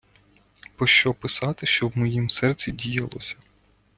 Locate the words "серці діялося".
2.29-3.35